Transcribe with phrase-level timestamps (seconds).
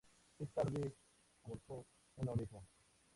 [0.39, 0.95] Esa tarde
[1.43, 2.57] cortó una oreja.